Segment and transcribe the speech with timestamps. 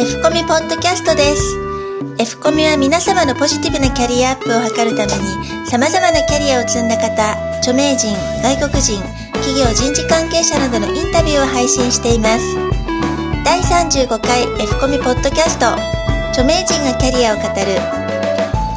[0.00, 1.58] F コミポッドキャストです。
[2.16, 7.12] F コミは皆様のポジティブなキャリアアップを図るために様々なキャリアを積んだ方、
[7.58, 8.96] 著名人、外国人、
[9.44, 12.56] 企業人事関係者などのインタビューを配信しています。
[13.44, 15.68] 第35回 F コミポッドキャスト
[16.30, 17.76] 著名人がキャリアを語る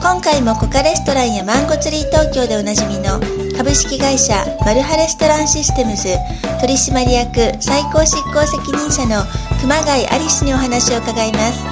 [0.00, 3.18] 今回もコカレストランやマンゴツリー東京でおなじみの
[3.58, 6.14] 株式会社マルハレストランシステムズ
[6.60, 9.26] 取締役最高執行責任者の
[9.60, 11.66] 熊谷有志にお話を伺います。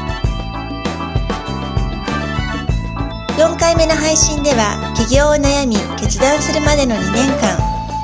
[3.39, 7.55] 4回目の配信では起業を悩み決断するまでの2年間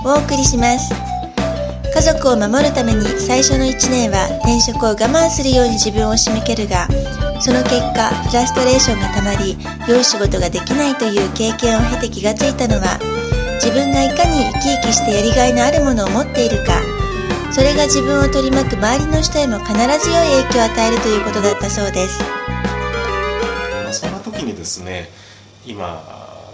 [0.06, 0.94] お送りします。
[1.92, 6.86] 家族を守るために最初の1年は転職を我慢するように自分を締め切るが
[7.40, 9.58] その結果フラストレーションがたまり
[9.88, 12.98] 良い仕事ができないという経験を経て気がついたのは
[13.54, 16.80] 自分がいかに生き生きしてやりがいのあるものを持っているか。
[17.52, 22.18] それが自分を取り巻く周りの人へも必ず良い影響を与えるということだったそうです。
[23.92, 25.10] そんな時にですね
[25.66, 26.02] 今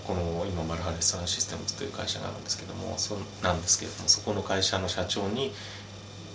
[0.09, 5.53] この今マルハレストランシステムズという会社があるんですけどもそうなんですけれどもそこの会社の社長に、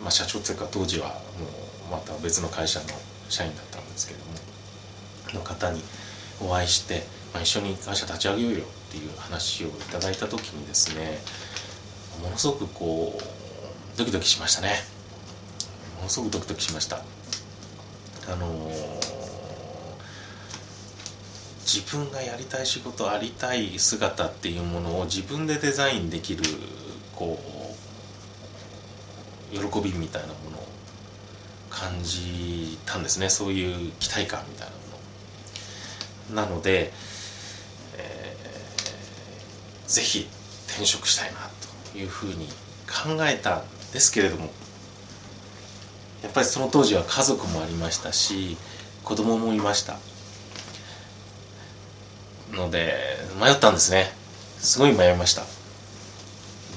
[0.01, 1.13] まあ、社長というか当時はも
[1.89, 2.85] うまた別の会社の
[3.29, 4.31] 社員だったんですけども
[5.33, 5.81] の方に
[6.39, 11.17] お会いして、まあ、一緒に会社立ち上げようよっていう話をいただいた時にですね
[12.21, 14.75] ものすごくこうドキドキしましたね。
[15.97, 16.97] ものすごくドキドキしました。
[16.97, 19.13] あのー
[21.65, 26.43] 自分がやりたい仕事ありたい姿っていうものを自分でデザインできる
[27.15, 27.39] こ
[29.51, 30.67] う喜びみたいなものを
[31.71, 33.27] 感じたんですね。
[33.27, 34.73] そういう期待感みたいな
[36.35, 36.43] もの。
[36.43, 36.93] なので、
[39.93, 40.27] ぜひ
[40.67, 41.39] 転職したいな
[41.91, 42.47] というふうに
[42.87, 43.63] 考えたん
[43.93, 44.49] ですけれども
[46.23, 48.57] やっぱりその当時は家族もありましたし
[49.03, 49.97] 子供もいました。
[52.53, 52.95] ので
[53.39, 54.11] 迷ったんですね。
[54.59, 55.43] すごい迷いました。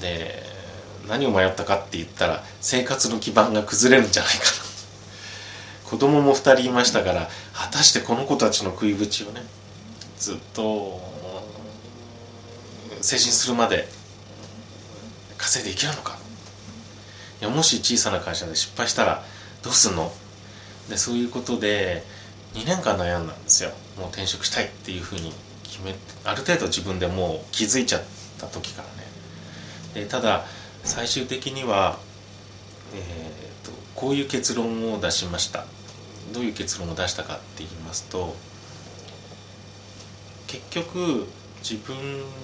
[0.01, 0.43] で
[1.07, 5.89] 何を迷ったかって言ったら生活の基盤が崩れるんじゃないかな。
[5.89, 9.41] 子供も2人いましたから果たしてこの子たちの食いぶちをね
[10.19, 11.16] ずっと
[13.01, 13.87] 成人するまで
[15.37, 16.17] 稼いでいけるのか。
[17.41, 19.23] いやもし小さな会社で失敗したら
[19.63, 20.11] どうすんの？
[20.89, 22.03] でそういうことで
[22.53, 23.71] 2年間悩んだんですよ。
[23.97, 28.03] もう転職したいっていうふうに決めある程度自分でもう気づいちゃっ
[28.39, 30.05] た時からね。
[30.05, 30.45] でただ
[30.83, 31.99] 最終的には、
[32.95, 35.65] えーと、こういう結論を出しました。
[36.33, 38.35] どういう結論を出したかって言いますと
[40.47, 41.27] 結局
[41.61, 41.95] 自分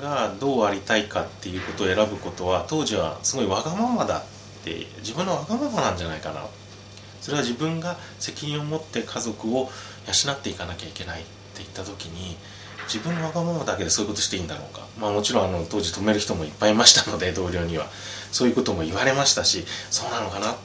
[0.01, 4.24] がどうありたいかっていうことを選ぶことは当時はすごいわがままだっ
[4.63, 6.46] て自分のわがままなんじゃないかな。
[7.22, 9.72] それは自分が責任を持って家族を
[10.07, 11.29] 養っていかなきゃいけないって
[11.59, 12.35] 言った時に
[12.85, 14.85] 自分のわがままだけでそういうことしていいんだろうか。
[15.00, 17.88] まあもちろんあの当時止める人もいっぱいいましたので同僚には。
[18.34, 20.56] そういうことも言われましたしそうなのかな。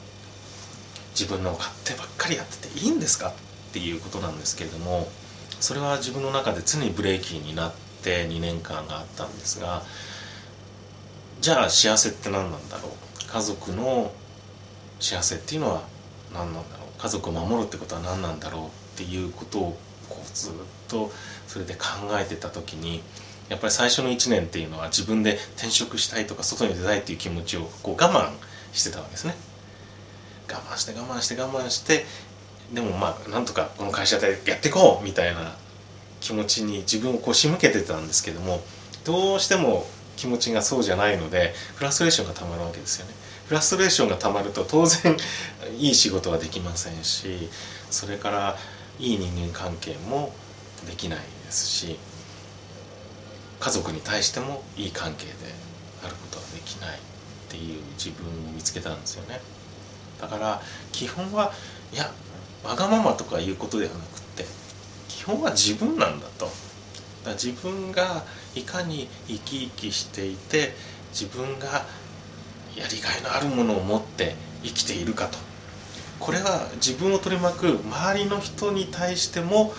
[1.11, 3.33] 自分の勝手ばっかりやってていいんですかっ
[3.73, 5.07] ていうことなんですけれども
[5.59, 9.83] それは自分の中で常にブレーキになって2年間があったんですが
[11.41, 12.91] じゃあ幸せって何なんだろう？
[13.31, 14.11] 家族の
[14.99, 15.83] 幸せっていうのは
[16.33, 17.01] 何なんだろう？
[17.01, 19.77] 家族を守るってことは何なんだろうっていうことを
[20.09, 20.53] こうずっ
[20.87, 21.11] と
[21.47, 21.85] それで考
[22.19, 23.01] えてた時に
[23.47, 28.31] やっぱり最初の1年っていうのは自分で転職したいとか外に出たいっていう気持ちをこう我慢
[28.73, 29.35] してたわけですね。
[30.51, 32.05] 我慢して我慢して我慢して
[32.73, 35.55] でもまあなんとかこの会社でやっていこうみたいな
[36.19, 38.61] 気持ちに自分をこう仕向けてたんですけども
[39.05, 39.85] どうしても
[40.15, 43.13] 気持ちがそうじゃないのでフラストレーションがたまるわけですよね。
[43.47, 45.17] フラストレーションがたまると当然
[45.79, 47.49] いい仕事はできませんし
[47.89, 48.57] それから
[48.99, 50.31] いい人間関係も
[50.87, 51.97] できないですし
[53.59, 55.31] 家族に対してもいい関係で
[56.05, 57.01] あることはできないっ
[57.49, 59.41] ていう自分を見つけたんですよね。
[60.21, 61.51] だから基本は
[61.91, 62.11] いや
[62.63, 64.18] わがままとかいうことではなく
[65.29, 66.49] 本は自分なんだと。
[67.23, 68.23] だ自分が
[68.55, 70.73] いかに生き生きしていて
[71.11, 71.85] 自分が
[72.75, 75.37] やりがいのあるものを持って生きているかと。
[76.19, 79.73] これは自分を取り巻く周りの人に対しても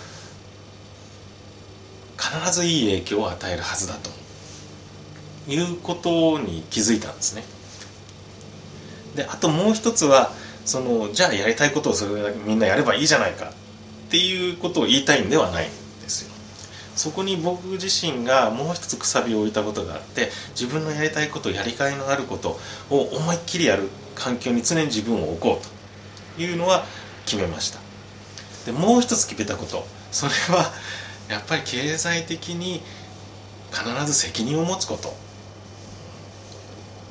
[2.18, 4.10] 必ずいい影響を与えるはずだと。
[5.48, 7.42] いうことに気づいたんですね。
[9.16, 10.32] であともう一つは
[10.64, 13.52] そのじゃあやりたいことをそれだけみんなやればいいじゃないか。
[14.10, 15.70] っていうことを言いたいんではないん
[16.02, 16.32] ですよ。
[16.96, 22.58] そこに僕自身がもう一つくさびを置いたことがあって自分のやりたいことやりがいのあること
[22.90, 25.80] を思いっきりやる環境に常に自分を置こうと。
[26.42, 26.84] いうのは
[27.24, 27.78] 決めました。
[28.66, 29.86] でもう一つ決めたこと。
[30.10, 30.72] それは
[31.28, 32.82] やっぱり経済的に
[33.70, 35.14] 必ず責任を持つこと。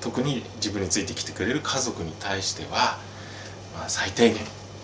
[0.02, 2.98] 特に自分についてきてくれる家族に対しては、
[3.78, 4.40] まあ、最低限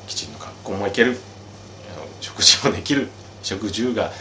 [0.08, 1.18] きちんと学校も行ける。
[2.26, 3.08] 食事もできる。
[3.44, 4.12] 食住が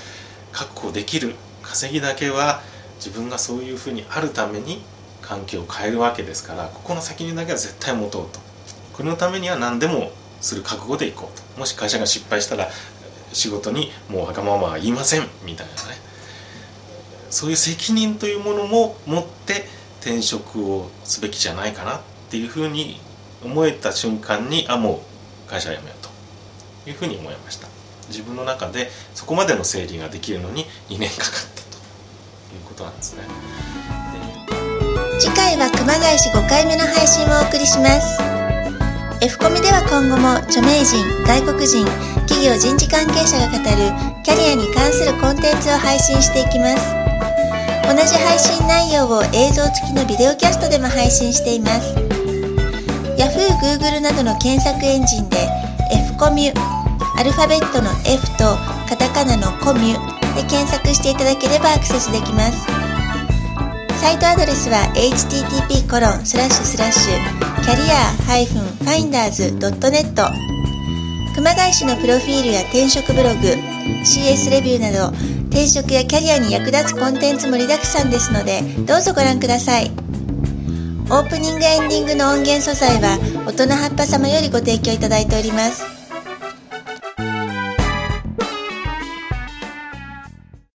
[0.53, 1.35] 確保できる。
[1.63, 2.61] 稼ぎだけは
[2.97, 4.83] 自分がそういうふうにあるために
[5.23, 8.41] 環境を変えるわけですからここの責任だけは絶対持とうと。
[8.93, 10.11] これのためには何でも
[10.43, 12.69] する覚悟でいこうともし会社が失敗したら
[13.33, 15.79] 仕事にもうわがままは言いませんみたいなね。
[17.31, 19.65] そういう責任というものも持って
[20.03, 23.01] 転職をすべきじゃないかなっていうふうに
[23.43, 25.03] 思えた瞬間にあも
[25.47, 26.05] う会社辞めよう
[26.85, 27.69] というふうに思いました。
[28.09, 31.77] 自分の中でそこまでの整理ができるのに2年かかったと
[32.55, 33.23] いうことなんですね。
[35.21, 38.19] 次回は熊谷市5回目の配信をお送りします。
[39.21, 41.87] F コミでは今後も著名人外国人
[42.27, 43.63] 企業人事関係者が語る
[44.25, 47.05] キャリアに関するコンテンツを配信していきます。
[47.87, 51.95] 同じ配信内容を映像付きのビデオキャストでも配信しています。
[53.17, 55.49] Yahoo、Google などの検索エンジンで
[55.93, 56.84] F コミュ
[57.17, 58.57] アルファベットの F と
[58.89, 62.67] カタカナのコミュで検索していただければアクセスできます。
[64.01, 67.15] サイトアドレスは http コロンスラッシュスラッシュ
[67.63, 68.13] キャリア
[68.85, 70.13] -finders.net
[71.35, 73.35] 熊谷市のプロフィールや転職ブログ
[74.05, 75.09] CS レビューなど
[75.49, 79.91] 転職やキャリアに役立つコンテンツ盛りだくさんですのでどうぞご覧ください。
[81.11, 86.04] オープニングエンディングの音源素材は大人葉っぱ様よりご提供いただいております。